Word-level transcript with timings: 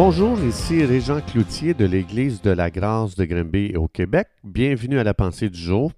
Bonjour, 0.00 0.38
ici 0.44 0.84
Régent 0.84 1.20
Cloutier 1.20 1.74
de 1.74 1.84
l'Église 1.84 2.40
de 2.40 2.50
la 2.52 2.70
Grâce 2.70 3.16
de 3.16 3.24
Grimby 3.24 3.74
au 3.74 3.88
Québec. 3.88 4.28
Bienvenue 4.44 5.00
à 5.00 5.02
la 5.02 5.12
pensée 5.12 5.50
du 5.50 5.58
jour. 5.58 5.90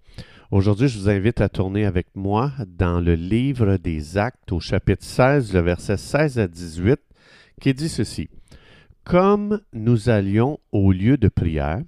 Aujourd'hui, 0.50 0.88
je 0.88 0.98
vous 0.98 1.10
invite 1.10 1.42
à 1.42 1.50
tourner 1.50 1.84
avec 1.84 2.06
moi 2.14 2.50
dans 2.66 2.98
le 2.98 3.12
livre 3.12 3.76
des 3.76 4.16
Actes 4.16 4.52
au 4.52 4.58
chapitre 4.58 5.04
16, 5.04 5.52
le 5.52 5.60
verset 5.60 5.98
16 5.98 6.38
à 6.38 6.48
18, 6.48 6.98
qui 7.60 7.74
dit 7.74 7.90
ceci. 7.90 8.30
Comme 9.04 9.60
nous 9.74 10.08
allions 10.08 10.58
au 10.72 10.92
lieu 10.92 11.18
de 11.18 11.28
prière, 11.28 11.82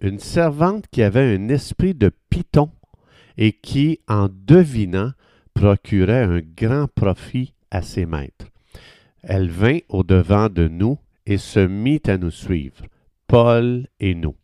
une 0.00 0.18
servante 0.18 0.86
qui 0.90 1.02
avait 1.02 1.36
un 1.36 1.50
esprit 1.50 1.92
de 1.92 2.10
python 2.30 2.70
et 3.36 3.52
qui, 3.52 4.00
en 4.08 4.30
devinant, 4.32 5.12
procurait 5.52 6.22
un 6.22 6.40
grand 6.40 6.86
profit 6.86 7.52
à 7.70 7.82
ses 7.82 8.06
maîtres. 8.06 8.46
Elle 9.22 9.50
vint 9.50 9.80
au-devant 9.90 10.48
de 10.48 10.66
nous 10.66 10.96
et 11.30 11.38
se 11.38 11.60
mit 11.60 12.02
à 12.08 12.18
nous 12.18 12.32
suivre, 12.32 12.84
Paul 13.28 13.86
et 14.00 14.16
nous. 14.16 14.34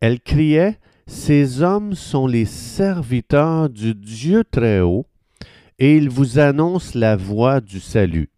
Elle 0.00 0.20
criait, 0.20 0.78
Ces 1.08 1.62
hommes 1.62 1.94
sont 1.94 2.28
les 2.28 2.44
serviteurs 2.44 3.68
du 3.68 3.96
Dieu 3.96 4.44
très 4.48 4.80
haut, 4.80 5.04
et 5.80 5.96
ils 5.96 6.08
vous 6.08 6.38
annoncent 6.38 6.96
la 6.96 7.16
voie 7.16 7.60
du 7.60 7.80
salut. 7.80 8.30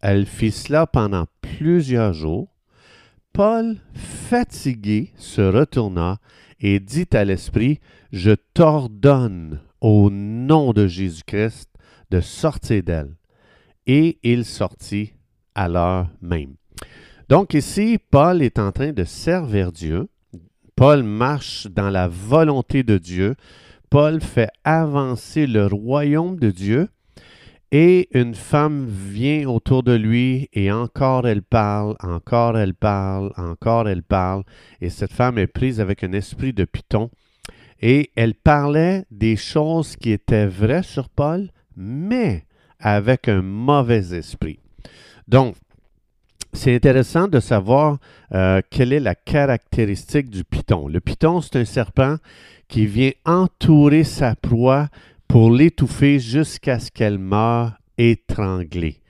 Elle 0.00 0.26
fit 0.26 0.52
cela 0.52 0.86
pendant 0.86 1.26
plusieurs 1.40 2.12
jours. 2.12 2.54
Paul, 3.32 3.78
fatigué, 3.94 5.12
se 5.16 5.40
retourna 5.40 6.18
et 6.60 6.78
dit 6.78 7.08
à 7.14 7.24
l'Esprit, 7.24 7.80
Je 8.12 8.30
t'ordonne, 8.54 9.60
au 9.80 10.08
nom 10.08 10.72
de 10.72 10.86
Jésus-Christ, 10.86 11.68
de 12.12 12.20
sortir 12.20 12.84
d'elle. 12.84 13.16
Et 13.88 14.20
il 14.22 14.44
sortit 14.44 15.14
à 15.56 15.68
l'heure 15.68 16.08
même. 16.22 16.54
Donc 17.28 17.54
ici, 17.54 17.98
Paul 18.10 18.42
est 18.42 18.58
en 18.58 18.72
train 18.72 18.92
de 18.92 19.04
servir 19.04 19.72
Dieu. 19.72 20.08
Paul 20.76 21.02
marche 21.02 21.66
dans 21.68 21.88
la 21.88 22.08
volonté 22.08 22.82
de 22.82 22.98
Dieu. 22.98 23.34
Paul 23.88 24.20
fait 24.20 24.50
avancer 24.64 25.46
le 25.46 25.66
royaume 25.66 26.38
de 26.38 26.50
Dieu. 26.50 26.88
Et 27.72 28.08
une 28.16 28.34
femme 28.34 28.86
vient 28.86 29.48
autour 29.48 29.82
de 29.82 29.92
lui 29.92 30.48
et 30.52 30.70
encore 30.70 31.26
elle 31.26 31.42
parle, 31.42 31.96
encore 32.00 32.56
elle 32.56 32.74
parle, 32.74 33.32
encore 33.36 33.88
elle 33.88 34.04
parle. 34.04 34.44
Et 34.80 34.90
cette 34.90 35.12
femme 35.12 35.38
est 35.38 35.48
prise 35.48 35.80
avec 35.80 36.04
un 36.04 36.12
esprit 36.12 36.52
de 36.52 36.64
python. 36.64 37.10
Et 37.80 38.10
elle 38.14 38.34
parlait 38.34 39.06
des 39.10 39.36
choses 39.36 39.96
qui 39.96 40.12
étaient 40.12 40.46
vraies 40.46 40.84
sur 40.84 41.08
Paul, 41.08 41.50
mais 41.76 42.44
avec 42.78 43.28
un 43.28 43.42
mauvais 43.42 44.14
esprit. 44.14 44.60
Donc, 45.26 45.56
c'est 46.54 46.74
intéressant 46.74 47.28
de 47.28 47.40
savoir 47.40 47.98
euh, 48.32 48.60
quelle 48.70 48.92
est 48.92 49.00
la 49.00 49.14
caractéristique 49.14 50.30
du 50.30 50.44
python. 50.44 50.88
Le 50.88 51.00
python, 51.00 51.40
c'est 51.40 51.56
un 51.56 51.64
serpent 51.64 52.16
qui 52.68 52.86
vient 52.86 53.10
entourer 53.24 54.04
sa 54.04 54.34
proie 54.34 54.88
pour 55.28 55.50
l'étouffer 55.50 56.18
jusqu'à 56.18 56.78
ce 56.78 56.90
qu'elle 56.90 57.18
meure 57.18 57.72
étranglée. 57.98 59.00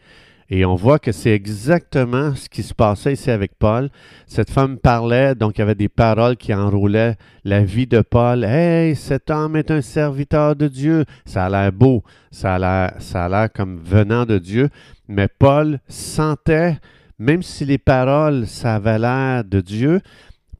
Et 0.51 0.65
on 0.65 0.75
voit 0.75 0.99
que 0.99 1.13
c'est 1.13 1.33
exactement 1.33 2.35
ce 2.35 2.49
qui 2.49 2.63
se 2.63 2.75
passait 2.75 3.15
ici 3.15 3.31
avec 3.31 3.59
Paul. 3.59 3.91
Cette 4.27 4.51
femme 4.51 4.79
parlait, 4.79 5.35
donc 5.35 5.57
il 5.57 5.61
y 5.61 5.63
avait 5.63 5.75
des 5.75 5.89
paroles 5.89 6.37
qui 6.37 6.53
enroulaient 6.53 7.17
la 7.45 7.65
vie 7.65 7.87
de 7.87 8.01
Paul. 8.03 8.45
Hey, 8.45 8.95
cet 8.95 9.31
homme 9.31 9.57
est 9.57 9.71
un 9.71 9.81
serviteur 9.81 10.55
de 10.55 10.69
Dieu. 10.69 11.05
Ça 11.25 11.47
a 11.47 11.49
l'air 11.49 11.73
beau, 11.73 12.05
ça 12.31 12.55
a 12.55 12.59
l'air, 12.59 12.95
ça 13.01 13.25
a 13.25 13.29
l'air 13.29 13.53
comme 13.53 13.79
venant 13.79 14.27
de 14.27 14.39
Dieu. 14.39 14.69
Mais 15.09 15.29
Paul 15.29 15.81
sentait 15.89 16.77
même 17.19 17.43
si 17.43 17.65
les 17.65 17.79
paroles, 17.79 18.47
ça 18.47 18.77
avait 18.77 18.99
l'air 18.99 19.45
de 19.45 19.61
Dieu, 19.61 20.01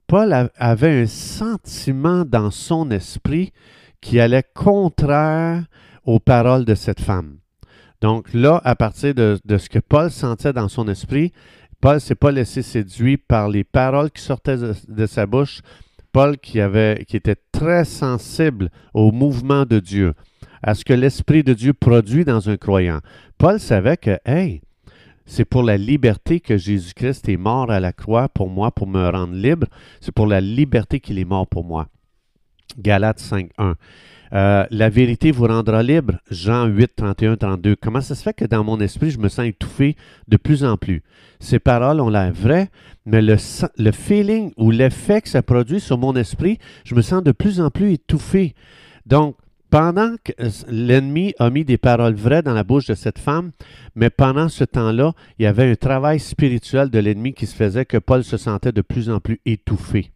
Paul 0.07 0.51
avait 0.57 1.03
un 1.03 1.07
sentiment 1.07 2.25
dans 2.25 2.51
son 2.51 2.91
esprit 2.91 3.53
qui 4.01 4.21
allait 4.21 4.45
contraire 4.55 5.65
aux 6.05 6.21
paroles 6.21 6.65
de 6.65 6.75
cette 6.75 7.01
femme. 7.01 7.39
Donc 8.01 8.35
là, 8.35 8.61
à 8.65 8.77
partir 8.77 9.15
de, 9.15 9.39
ce 9.49 9.69
que 9.69 9.79
Paul 9.79 10.11
sentait 10.11 10.53
dans 10.53 10.69
son 10.69 10.89
esprit, 10.89 11.33
Paul 11.81 11.95
ne 11.95 12.01
s'est 12.01 12.15
pas 12.15 12.31
laissé 12.31 12.61
séduire 12.61 13.19
par 13.27 13.49
les 13.49 13.65
paroles 13.65 14.11
qui 14.11 14.23
sortaient 14.23 14.59
de, 14.59 15.07
sa 15.07 15.27
bouche. 15.27 15.63
Paul 16.13 16.39
qui, 16.39 16.61
avait, 16.61 17.05
qui 17.09 17.17
était 17.17 17.37
très 17.51 17.85
sensible 17.85 18.71
au 18.93 19.11
mouvement 19.11 19.65
de 19.65 19.81
Dieu, 19.81 20.15
à 20.63 20.75
ce 20.75 20.85
que 20.85 20.93
l'Esprit 20.93 21.43
de 21.43 21.55
Dieu 21.55 21.73
produit 21.73 22.25
dans 22.25 22.49
un 22.49 22.57
croyant. 22.57 23.01
Paul 23.37 23.59
savait 23.59 23.97
que, 23.97 24.19
hey, 24.25 24.61
c'est 25.27 25.45
pour 25.45 25.63
la 25.63 25.77
liberté 25.77 26.41
que 26.41 26.57
Jésus-Christ 26.57 27.29
est 27.29 27.37
mort 27.37 27.71
à 27.71 27.81
la 27.81 27.93
croix 27.93 28.29
pour 28.29 28.49
moi, 28.49 28.71
pour 28.71 28.87
me 28.87 29.09
rendre 29.09 29.35
libre. 29.35 29.67
C'est 30.01 30.13
pour 30.13 30.27
la 30.27 30.41
liberté 30.41 31.01
qu'il 31.01 31.19
est 31.19 31.25
mort 31.25 31.47
pour 31.47 31.65
moi. 31.65 31.89
Galates 32.79 33.21
5.1. 33.21 33.75
Euh, 34.33 34.67
la 34.71 34.89
vérité 34.89 35.31
vous 35.31 35.47
rendra 35.47 35.83
libre. 35.83 36.15
Jean 36.31 36.67
8, 36.67 36.97
31, 36.97 37.37
32. 37.37 37.77
Comment 37.77 38.01
ça 38.01 38.15
se 38.15 38.23
fait 38.23 38.35
que 38.35 38.45
dans 38.45 38.65
mon 38.65 38.81
esprit, 38.81 39.11
je 39.11 39.19
me 39.19 39.29
sens 39.29 39.47
étouffé 39.47 39.97
de 40.29 40.37
plus 40.37 40.65
en 40.65 40.77
plus? 40.77 41.03
Ces 41.41 41.59
paroles 41.59 42.01
ont 42.01 42.09
l'air 42.09 42.33
vraies, 42.33 42.69
mais 43.07 43.23
le, 43.23 43.37
le 43.79 43.93
feeling 43.93 44.53
ou 44.57 44.71
l'effet 44.71 45.21
que 45.21 45.29
ça 45.29 45.43
produit 45.43 45.81
sur 45.81 45.99
mon 45.99 46.17
esprit, 46.17 46.59
je 46.85 46.95
me 46.95 47.03
sens 47.03 47.23
de 47.23 47.33
plus 47.33 47.61
en 47.61 47.71
plus 47.71 47.93
étouffé. 47.93 48.55
Donc, 49.07 49.37
pendant 49.75 50.15
que 50.23 50.31
l'ennemi 50.69 51.35
a 51.41 51.51
mis 51.51 51.65
des 51.65 51.79
paroles 51.79 52.15
vraies 52.15 52.45
dans 52.45 52.55
la 52.55 52.63
bouche 52.63 52.87
de 52.87 52.95
cette 52.95 53.19
femme, 53.19 53.51
mais 53.97 54.09
pendant 54.09 54.49
ce 54.49 54.63
temps-là, 54.63 55.15
il 55.37 55.43
y 55.43 55.47
avait 55.47 55.69
un 55.69 55.75
travail 55.75 56.21
spirituel 56.21 56.91
de 56.91 57.01
l'ennemi 57.01 57.35
qui 57.35 57.45
se 57.49 57.57
faisait 57.57 57.85
que 57.85 57.97
Paul 57.97 58.23
se 58.23 58.37
sentait 58.37 58.71
de 58.71 58.83
plus 58.83 59.11
en 59.11 59.19
plus 59.19 59.41
étouffé. 59.45 60.13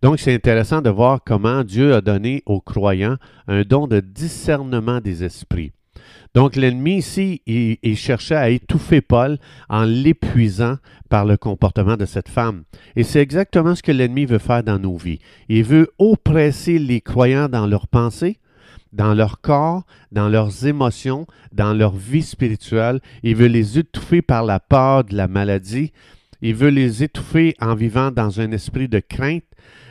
Donc, 0.00 0.18
c'est 0.18 0.32
intéressant 0.32 0.80
de 0.80 0.88
voir 0.88 1.20
comment 1.22 1.64
Dieu 1.64 1.94
a 1.94 2.00
donné 2.00 2.42
aux 2.46 2.62
croyants 2.62 3.18
un 3.46 3.60
don 3.60 3.88
de 3.88 4.00
discernement 4.00 5.02
des 5.02 5.22
esprits. 5.22 5.72
Donc, 6.34 6.56
l'ennemi 6.56 6.96
ici, 6.96 7.42
il, 7.44 7.96
cherchait 7.98 8.36
à 8.36 8.48
étouffer 8.48 9.02
Paul 9.02 9.36
en 9.68 9.84
l'épuisant 9.84 10.76
par 11.10 11.26
le 11.26 11.36
comportement 11.36 11.98
de 11.98 12.06
cette 12.06 12.30
femme. 12.30 12.62
Et 12.96 13.02
c'est 13.02 13.20
exactement 13.20 13.74
ce 13.74 13.82
que 13.82 13.92
l'ennemi 13.92 14.24
veut 14.24 14.38
faire 14.38 14.62
dans 14.62 14.78
nos 14.78 14.96
vies. 14.96 15.18
Il 15.50 15.64
veut 15.64 15.90
oppresser 15.98 16.78
les 16.78 17.02
croyants 17.02 17.50
dans 17.50 17.66
leurs 17.66 17.86
pensées, 17.86 18.38
dans 18.92 19.14
leur 19.14 19.40
corps, 19.40 19.84
dans 20.12 20.28
leurs 20.28 20.66
émotions, 20.66 21.26
dans 21.52 21.72
leur 21.72 21.94
vie 21.94 22.22
spirituelle. 22.22 23.00
Il 23.22 23.36
veut 23.36 23.46
les 23.46 23.78
étouffer 23.78 24.22
par 24.22 24.44
la 24.44 24.60
peur 24.60 25.04
de 25.04 25.16
la 25.16 25.28
maladie. 25.28 25.92
Il 26.40 26.54
veut 26.54 26.70
les 26.70 27.02
étouffer 27.02 27.54
en 27.60 27.74
vivant 27.74 28.10
dans 28.10 28.40
un 28.40 28.52
esprit 28.52 28.88
de 28.88 29.00
crainte. 29.00 29.44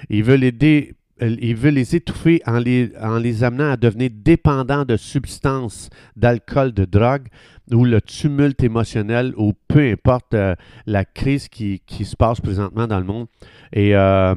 Il 0.09 0.23
veut 0.23 0.35
les, 0.35 0.95
euh, 1.21 1.35
il 1.41 1.55
veut 1.55 1.71
les 1.71 1.95
étouffer 1.95 2.41
en 2.45 2.59
les, 2.59 2.91
en 3.01 3.17
les 3.17 3.43
amenant 3.43 3.71
à 3.71 3.77
devenir 3.77 4.09
dépendants 4.13 4.85
de 4.85 4.97
substances, 4.97 5.89
d'alcool, 6.15 6.73
de 6.73 6.85
drogue, 6.85 7.27
ou 7.71 7.83
le 7.83 8.01
tumulte 8.01 8.63
émotionnel, 8.63 9.33
ou 9.35 9.53
peu 9.67 9.91
importe 9.91 10.33
euh, 10.33 10.55
la 10.85 11.03
crise 11.03 11.49
qui, 11.49 11.81
qui, 11.85 12.05
se 12.05 12.15
passe 12.15 12.39
présentement 12.39 12.87
dans 12.87 12.99
le 12.99 13.05
monde. 13.05 13.27
Et 13.73 13.95
euh, 13.95 14.35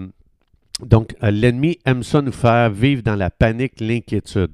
donc, 0.87 1.15
euh, 1.23 1.31
l'ennemi 1.31 1.79
aime 1.85 2.03
ça 2.03 2.23
nous 2.23 2.33
faire 2.33 2.71
vivre 2.71 3.03
dans 3.03 3.17
la 3.17 3.31
panique, 3.31 3.81
l'inquiétude. 3.81 4.53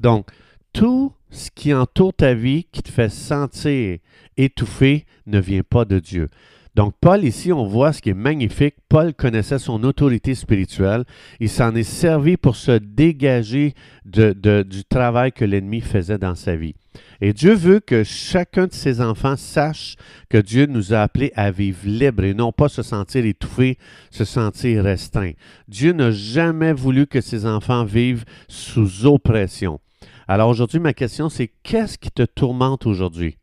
Donc, 0.00 0.28
tout 0.72 1.12
ce 1.30 1.50
qui 1.50 1.74
entoure 1.74 2.14
ta 2.14 2.34
vie, 2.34 2.64
qui 2.70 2.82
te 2.82 2.90
fait 2.90 3.08
sentir 3.08 3.98
étouffé, 4.36 5.06
ne 5.26 5.38
vient 5.40 5.62
pas 5.62 5.84
de 5.84 5.98
Dieu. 5.98 6.28
Donc, 6.74 6.94
Paul, 7.00 7.24
ici, 7.24 7.52
on 7.52 7.64
voit 7.64 7.94
ce 7.94 8.02
qui 8.02 8.10
est 8.10 8.14
magnifique. 8.14 8.74
Paul 8.90 9.14
connaissait 9.14 9.58
son 9.58 9.82
autorité 9.84 10.34
spirituelle. 10.34 11.04
Il 11.40 11.48
s'en 11.48 11.74
est 11.74 11.82
servi 11.82 12.36
pour 12.36 12.54
se 12.54 12.72
dégager 12.72 13.72
du 14.04 14.84
travail 14.84 15.32
que 15.32 15.46
l'ennemi 15.46 15.80
faisait 15.80 16.18
dans 16.18 16.34
sa 16.34 16.54
vie. 16.54 16.74
Et 17.20 17.32
Dieu 17.32 17.54
veut 17.54 17.80
que 17.80 18.04
chacun 18.04 18.66
de 18.66 18.72
ses 18.72 19.00
enfants 19.00 19.36
sache 19.36 19.96
que 20.28 20.38
Dieu 20.38 20.66
nous 20.66 20.92
a 20.92 21.00
appelés 21.00 21.32
à 21.34 21.50
vivre 21.50 21.80
libre 21.84 22.24
et 22.24 22.34
non 22.34 22.52
pas 22.52 22.68
se 22.68 22.82
sentir 22.82 23.24
étouffé, 23.24 23.78
se 24.10 24.24
sentir 24.24 24.84
restreint. 24.84 25.32
Dieu 25.68 25.92
n'a 25.92 26.10
jamais 26.10 26.72
voulu 26.72 27.06
que 27.06 27.20
ses 27.20 27.46
enfants 27.46 27.84
vivent 27.84 28.24
sous 28.48 29.06
oppression. 29.06 29.80
Alors 30.28 30.48
aujourd'hui, 30.48 30.80
ma 30.80 30.92
question, 30.92 31.28
c'est 31.28 31.50
qu'est-ce 31.62 31.98
qui 31.98 32.10
te 32.10 32.24
tourmente 32.24 32.86
aujourd'hui? 32.86 33.38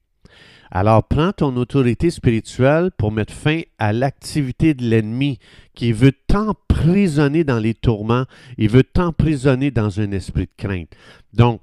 Alors 0.75 1.03
prends 1.03 1.31
ton 1.31 1.55
autorité 1.55 2.09
spirituelle 2.09 2.89
pour 2.97 3.11
mettre 3.11 3.31
fin 3.31 3.61
à 3.77 3.93
l'activité 3.93 4.73
de 4.73 4.83
l'ennemi 4.83 5.37
qui 5.75 5.91
veut 5.91 6.13
t'emprisonner 6.25 7.43
dans 7.43 7.59
les 7.59 7.75
tourments, 7.75 8.25
il 8.57 8.69
veut 8.69 8.83
t'emprisonner 8.83 9.69
dans 9.69 9.99
un 9.99 10.11
esprit 10.11 10.45
de 10.45 10.51
crainte. 10.57 10.89
Donc, 11.31 11.61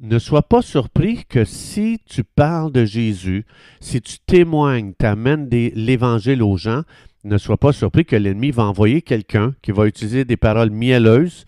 ne 0.00 0.18
sois 0.18 0.42
pas 0.42 0.62
surpris 0.62 1.24
que 1.28 1.44
si 1.44 1.98
tu 2.04 2.22
parles 2.22 2.72
de 2.72 2.84
Jésus, 2.84 3.46
si 3.80 4.00
tu 4.00 4.18
témoignes, 4.18 4.92
tu 4.98 5.06
amènes 5.06 5.48
l'Évangile 5.50 6.42
aux 6.42 6.56
gens, 6.56 6.82
ne 7.24 7.38
sois 7.38 7.56
pas 7.56 7.72
surpris 7.72 8.04
que 8.04 8.16
l'ennemi 8.16 8.50
va 8.50 8.64
envoyer 8.64 9.02
quelqu'un 9.02 9.54
qui 9.62 9.72
va 9.72 9.86
utiliser 9.86 10.24
des 10.24 10.36
paroles 10.36 10.70
mielleuses. 10.70 11.44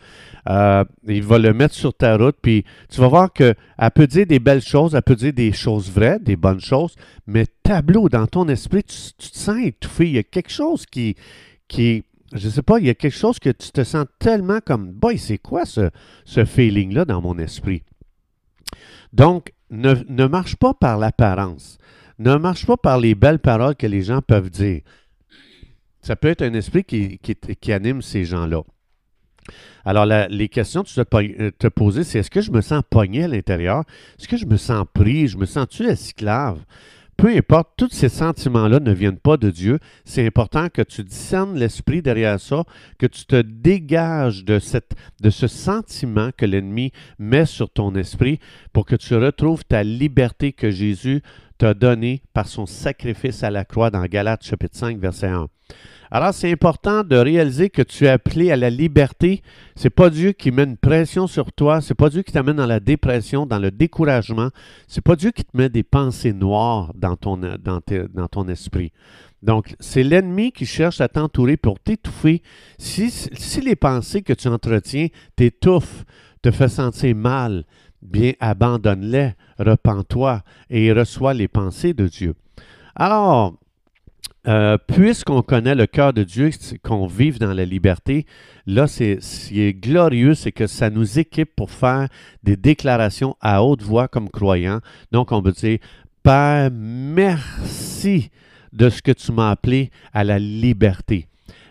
Euh, 0.48 0.84
il 1.06 1.22
va 1.22 1.38
le 1.38 1.52
mettre 1.52 1.74
sur 1.74 1.94
ta 1.94 2.16
route, 2.16 2.36
puis 2.40 2.64
tu 2.90 3.00
vas 3.00 3.08
voir 3.08 3.32
qu'elle 3.32 3.54
peut 3.94 4.06
dire 4.06 4.26
des 4.26 4.38
belles 4.38 4.62
choses, 4.62 4.94
elle 4.94 5.02
peut 5.02 5.14
dire 5.14 5.32
des 5.32 5.52
choses 5.52 5.90
vraies, 5.90 6.18
des 6.20 6.36
bonnes 6.36 6.60
choses, 6.60 6.94
mais 7.26 7.46
tableau, 7.62 8.08
dans 8.08 8.26
ton 8.26 8.48
esprit, 8.48 8.82
tu, 8.82 9.30
te 9.30 9.38
sens 9.38 9.58
étouffé. 9.62 10.06
Il 10.06 10.14
y 10.14 10.18
a 10.18 10.22
quelque 10.22 10.50
chose 10.50 10.86
qui, 10.86 11.16
qui 11.68 12.02
je 12.32 12.46
ne 12.46 12.52
sais 12.52 12.62
pas, 12.62 12.78
il 12.78 12.86
y 12.86 12.90
a 12.90 12.94
quelque 12.94 13.16
chose 13.16 13.38
que 13.38 13.50
tu 13.50 13.70
te 13.70 13.84
sens 13.84 14.06
tellement 14.18 14.58
comme, 14.64 14.90
boy, 14.90 15.18
c'est 15.18 15.38
quoi 15.38 15.64
ce, 15.64 15.90
ce 16.24 16.44
feeling-là 16.44 17.04
dans 17.04 17.20
mon 17.20 17.38
esprit? 17.38 17.82
Donc, 19.12 19.52
ne, 19.70 20.26
marche 20.26 20.56
pas 20.56 20.74
par 20.74 20.98
l'apparence. 20.98 21.78
Ne 22.18 22.36
marche 22.36 22.66
pas 22.66 22.76
par 22.76 22.98
les 22.98 23.14
belles 23.14 23.38
paroles 23.38 23.76
que 23.76 23.86
les 23.86 24.02
gens 24.02 24.22
peuvent 24.22 24.50
dire. 24.50 24.80
Ça 26.02 26.16
peut 26.16 26.28
être 26.28 26.42
un 26.42 26.54
esprit 26.54 26.84
qui, 26.84 27.72
anime 27.72 28.02
ces 28.02 28.24
gens-là. 28.24 28.62
Alors, 29.84 30.06
les 30.06 30.48
questions 30.48 30.82
que 30.82 30.88
tu 30.88 30.94
dois 30.94 31.22
euh, 31.22 31.50
te 31.58 31.68
poser, 31.68 32.04
c'est 32.04 32.18
est-ce 32.18 32.30
que 32.30 32.40
je 32.40 32.50
me 32.50 32.60
sens 32.60 32.82
pogné 32.88 33.24
à 33.24 33.28
l'intérieur? 33.28 33.84
Est-ce 34.18 34.28
que 34.28 34.36
je 34.36 34.46
me 34.46 34.56
sens 34.56 34.84
pris? 34.92 35.28
Je 35.28 35.38
me 35.38 35.46
sens-tu 35.46 35.84
esclave? 35.84 36.58
Peu 37.18 37.36
importe, 37.36 37.70
tous 37.76 37.90
ces 37.90 38.08
sentiments-là 38.08 38.78
ne 38.78 38.92
viennent 38.92 39.18
pas 39.18 39.36
de 39.36 39.50
Dieu. 39.50 39.80
C'est 40.04 40.24
important 40.24 40.68
que 40.68 40.82
tu 40.82 41.02
discernes 41.02 41.58
l'esprit 41.58 42.00
derrière 42.00 42.38
ça, 42.38 42.62
que 42.96 43.06
tu 43.06 43.26
te 43.26 43.42
dégages 43.42 44.44
de, 44.44 44.60
ce 44.60 45.46
sentiment 45.48 46.30
que 46.36 46.46
l'ennemi 46.46 46.92
met 47.18 47.44
sur 47.44 47.70
ton 47.70 47.96
esprit 47.96 48.38
pour 48.72 48.86
que 48.86 48.94
tu 48.94 49.16
retrouves 49.16 49.64
ta 49.64 49.82
liberté 49.82 50.52
que 50.52 50.70
Jésus 50.70 51.22
t'a 51.58 51.74
donnée 51.74 52.22
par 52.34 52.46
son 52.46 52.66
sacrifice 52.66 53.42
à 53.42 53.50
la 53.50 53.64
croix 53.64 53.90
dans 53.90 54.04
Galates 54.04 54.44
chapitre 54.44 54.76
5, 54.76 54.98
verset 54.98 55.26
1. 55.26 55.48
Alors, 56.10 56.32
c'est 56.32 56.50
important 56.50 57.04
de 57.04 57.16
réaliser 57.16 57.68
que 57.68 57.82
tu 57.82 58.06
es 58.06 58.08
appelé 58.08 58.50
à 58.50 58.56
la 58.56 58.70
liberté. 58.70 59.42
C'est 59.76 59.90
pas 59.90 60.08
Dieu 60.08 60.32
qui 60.32 60.50
met 60.50 60.64
une 60.64 60.78
pression 60.78 61.26
sur 61.26 61.52
toi. 61.52 61.80
C'est 61.82 61.94
pas 61.94 62.08
Dieu 62.08 62.22
qui 62.22 62.32
t'amène 62.32 62.56
dans 62.56 62.66
la 62.66 62.80
dépression, 62.80 63.44
dans 63.44 63.58
le 63.58 63.70
découragement. 63.70 64.48
C'est 64.86 65.02
pas 65.02 65.16
Dieu 65.16 65.32
qui 65.32 65.44
te 65.44 65.54
met 65.56 65.68
des 65.68 65.82
pensées 65.82 66.32
noires 66.32 66.92
dans 66.94 67.16
ton, 67.16 68.48
esprit. 68.48 68.92
Donc, 69.42 69.74
c'est 69.80 70.02
l'ennemi 70.02 70.50
qui 70.50 70.64
cherche 70.64 71.00
à 71.00 71.08
t'entourer 71.08 71.58
pour 71.58 71.78
t'étouffer. 71.78 72.42
Si, 72.78 73.10
si 73.10 73.60
les 73.60 73.76
pensées 73.76 74.22
que 74.22 74.32
tu 74.32 74.48
entretiens 74.48 75.08
t'étouffent, 75.36 76.04
te 76.40 76.50
font 76.50 76.68
sentir 76.68 77.14
mal, 77.14 77.64
bien 78.00 78.32
abandonne-les, 78.40 79.32
repens-toi 79.58 80.42
et 80.70 80.92
reçois 80.92 81.34
les 81.34 81.48
pensées 81.48 81.92
de 81.92 82.06
Dieu. 82.06 82.34
Alors, 82.94 83.57
euh, 84.46 84.78
puisqu'on 84.78 85.42
connaît 85.42 85.74
le 85.74 85.86
cœur 85.86 86.12
de 86.12 86.22
Dieu, 86.22 86.50
qu'on 86.82 87.06
vive 87.06 87.38
dans 87.38 87.52
la 87.52 87.64
liberté, 87.64 88.24
là, 88.66 88.86
c'est, 88.86 89.20
ce 89.20 89.48
qui 89.48 89.60
est 89.60 89.74
glorieux, 89.74 90.34
c'est 90.34 90.52
que 90.52 90.66
ça 90.66 90.90
nous 90.90 91.18
équipe 91.18 91.54
pour 91.56 91.70
faire 91.70 92.08
des 92.42 92.56
déclarations 92.56 93.36
à 93.40 93.62
haute 93.62 93.82
voix 93.82 94.08
comme 94.08 94.30
croyants. 94.30 94.80
Donc, 95.12 95.32
on 95.32 95.42
peut 95.42 95.52
dire, 95.52 95.78
Père, 96.22 96.70
merci 96.72 98.30
de 98.72 98.90
ce 98.90 99.02
que 99.02 99.12
tu 99.12 99.32
m'as 99.32 99.50
appelé 99.50 99.90
à 100.12 100.24
la 100.24 100.38
liberté. 100.38 101.26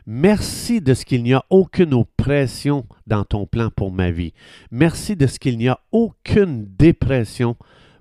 Merci 0.05 0.79
de 0.79 0.93
ce 0.93 1.03
qu'il 1.03 1.23
n'y 1.23 1.33
a 1.33 1.43
aucune 1.49 1.93
oppression 1.93 2.85
dans 3.07 3.25
ton 3.25 3.45
plan 3.45 3.69
pour 3.75 3.91
ma 3.91 4.09
vie. 4.09 4.33
Merci 4.71 5.15
de 5.15 5.27
ce 5.27 5.37
qu'il 5.37 5.57
n'y 5.57 5.67
a 5.67 5.79
aucune 5.91 6.65
dépression 6.77 7.57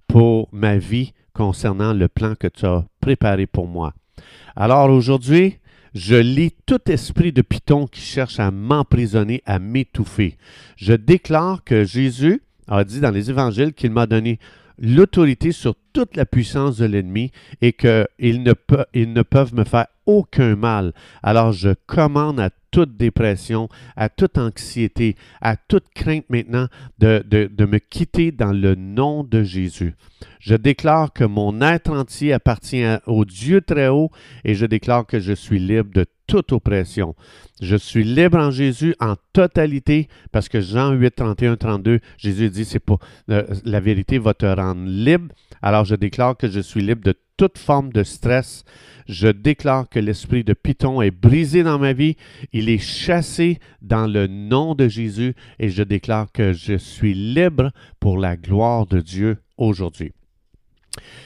pour 0.07 0.49
ma 0.53 0.79
vie 0.79 1.13
concernant 1.33 1.93
le 1.93 2.09
plan 2.09 2.35
que 2.35 2.47
tu 2.47 2.65
as 2.65 2.85
préparé 3.01 3.47
pour 3.47 3.67
moi. 3.67 3.93
Alors 4.55 4.91
aujourd'hui, 4.91 5.59
je 5.95 6.15
lis 6.15 6.53
tout 6.67 6.91
esprit 6.91 7.33
de 7.33 7.43
Python 7.43 7.87
qui 7.87 8.01
cherche 8.01 8.39
à 8.39 8.51
m'emprisonner, 8.51 9.43
à 9.47 9.59
m'étouffer. 9.59 10.37
Je 10.77 10.93
déclare 10.93 11.65
que 11.65 11.85
Jésus 11.85 12.43
a 12.69 12.85
dit 12.85 13.01
dans 13.01 13.11
les 13.11 13.31
évangiles 13.31 13.73
qu'il 13.73 13.93
m'a 13.93 14.07
donné 14.07 14.39
l'autorité 14.79 15.53
sur 15.53 15.75
toute 15.93 16.17
la 16.17 16.27
puissance 16.27 16.77
de 16.77 16.85
l'ennemi 16.85 17.31
et 17.63 17.73
qu'ils 17.73 18.43
ne, 18.43 18.53
ne 18.95 19.23
peuvent 19.23 19.55
me 19.55 19.65
faire 19.65 19.87
aucun 20.07 20.57
mal. 20.57 20.93
Alors 21.23 21.53
je 21.53 21.71
commande 21.87 22.41
à 22.41 22.51
toute 22.71 22.97
dépression, 22.97 23.69
à 23.97 24.09
toute 24.09 24.39
anxiété, 24.39 25.17
à 25.41 25.57
toute 25.57 25.89
crainte 25.95 26.27
maintenant 26.29 26.67
de, 26.99 27.25
me 27.59 27.79
quitter 27.79 28.33
dans 28.33 28.53
le 28.53 28.75
nom 28.75 29.25
de 29.25 29.43
Jésus. 29.43 29.95
Je 30.41 30.55
déclare 30.55 31.13
que 31.13 31.25
mon 31.25 31.61
être 31.61 31.91
entier 31.91 32.33
appartient 32.33 32.85
au 33.07 33.25
Dieu 33.25 33.61
très 33.63 33.89
haut 33.89 34.11
et 34.45 34.55
je 34.55 34.67
déclare 34.67 35.07
que 35.07 35.21
je 35.21 35.33
suis 35.33 35.59
libre 35.59 35.91
de 35.95 36.05
toute 36.27 36.53
oppression. 36.53 37.15
Je 37.63 37.77
suis 37.77 38.05
libre 38.05 38.39
en 38.39 38.51
Jésus 38.51 38.95
en 39.01 39.15
totalité 39.33 40.09
parce 40.31 40.49
que 40.49 40.61
Jean 40.61 40.93
8, 40.93 41.17
31, 41.17 41.57
32, 41.57 42.01
Jésus 42.19 42.51
dit, 42.51 42.65
c'est 42.65 42.83
euh, 43.31 43.45
la 43.65 43.81
vérité 43.81 44.19
va 44.19 44.35
te 44.35 44.45
rendre 44.45 44.85
libre. 44.85 45.29
Alors 45.63 45.85
je 45.85 45.95
déclare 45.95 46.37
que 46.37 46.49
je 46.49 46.61
suis 46.61 46.83
libre 46.83 47.03
de 47.03 47.15
toute 47.37 47.59
forme 47.59 47.93
de 47.93 48.03
stress. 48.03 48.65
Je 49.09 49.29
déclare 49.29 49.89
que 49.89 49.99
l'esprit 49.99 50.45
de 50.45 50.53
Python 50.53 51.01
est 51.01 51.11
brisé 51.11 51.63
dans 51.63 51.79
ma 51.79 51.93
vie. 51.93 52.17
Il 52.53 52.69
est 52.69 52.79
chassé 52.79 53.59
dans 53.83 54.07
le 54.07 54.27
nom 54.27 54.75
de 54.75 54.89
Jésus 54.89 55.35
et 55.59 55.69
je 55.69 55.83
déclare 55.83 56.33
que 56.33 56.53
je 56.53 56.77
suis 56.77 57.15
libre 57.15 57.71
pour 58.01 58.19
la 58.19 58.37
gloire 58.37 58.87
de 58.87 59.01
Dieu 59.01 59.39
aujourd'hui. 59.57 60.13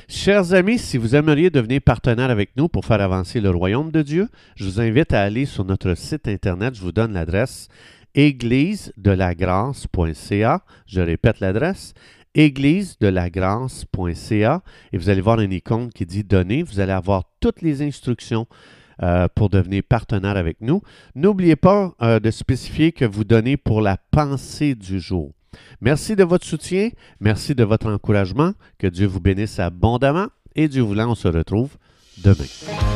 Chers 0.09 0.53
amis, 0.53 0.79
si 0.79 0.99
vous 0.99 1.15
aimeriez 1.15 1.51
devenir 1.51 1.81
partenaire 1.81 2.31
avec 2.31 2.57
nous 2.57 2.69
pour 2.69 2.85
faire 2.85 3.01
avancer 3.01 3.41
le 3.41 3.51
royaume 3.51 3.93
de 3.93 4.03
Dieu, 4.03 4.29
je 4.57 4.65
vous 4.65 4.81
invite 4.81 5.13
à 5.13 5.23
aller 5.23 5.47
sur 5.47 5.65
notre 5.65 5.95
site 5.95 6.27
internet. 6.27 6.75
Je 6.75 6.81
vous 6.81 6.93
donne 6.93 7.13
l'adresse 7.13 7.69
église 8.15 8.93
de 8.97 9.13
la 9.13 9.35
grâce.ca. 9.35 10.63
Je 10.87 11.01
répète 11.01 11.41
l'adresse 11.41 11.95
église 12.35 12.99
de 12.99 13.09
la 13.09 13.31
grâce.ca 13.31 14.63
et 14.93 14.99
vous 14.99 15.09
allez 15.09 15.21
voir 15.21 15.41
une 15.41 15.53
icône 15.53 15.91
qui 15.91 16.07
dit 16.07 16.25
donner. 16.25 16.63
Vous 16.63 16.81
allez 16.81 16.93
avoir 16.93 17.25
toutes 17.41 17.63
les 17.63 17.83
instructions 17.83 18.47
euh, 19.03 19.29
pour 19.35 19.49
devenir 19.49 19.83
partenaire 19.89 20.37
avec 20.37 20.59
nous. 20.61 20.83
N'oubliez 21.15 21.57
pas 21.57 21.95
euh, 22.03 22.21
de 22.21 22.31
spécifier 22.31 22.93
que 22.93 23.05
vous 23.05 23.25
donnez 23.25 23.57
pour 23.57 23.81
la 23.81 23.97
pensée 24.11 24.75
du 24.75 25.01
jour. 25.01 25.33
Merci 25.81 26.17
de 26.17 26.25
votre 26.25 26.47
soutien, 26.47 26.91
merci 27.19 27.55
de 27.55 27.65
votre 27.65 27.91
encouragement, 27.91 28.53
que 28.79 28.87
Dieu 28.87 29.07
vous 29.07 29.21
bénisse 29.21 29.59
abondamment 29.59 30.29
et 30.55 30.69
Dieu 30.69 30.83
voulant, 30.83 31.11
on 31.11 31.15
se 31.15 31.29
retrouve 31.29 31.77
demain. 32.23 32.90